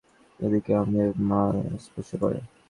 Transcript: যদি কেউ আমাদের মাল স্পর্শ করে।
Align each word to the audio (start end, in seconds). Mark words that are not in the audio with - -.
যদি 0.39 0.57
কেউ 0.65 0.77
আমাদের 0.77 1.07
মাল 1.29 1.55
স্পর্শ 1.85 2.09
করে। 2.21 2.39